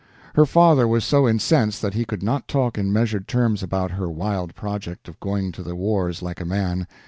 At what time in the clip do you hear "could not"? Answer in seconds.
2.05-2.47